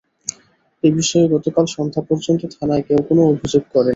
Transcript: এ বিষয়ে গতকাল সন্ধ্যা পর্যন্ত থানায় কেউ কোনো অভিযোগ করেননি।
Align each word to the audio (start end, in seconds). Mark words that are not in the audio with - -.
এ 0.83 0.89
বিষয়ে 0.97 1.25
গতকাল 1.33 1.65
সন্ধ্যা 1.75 2.01
পর্যন্ত 2.09 2.41
থানায় 2.53 2.83
কেউ 2.87 2.99
কোনো 3.09 3.21
অভিযোগ 3.31 3.63
করেননি। 3.65 3.89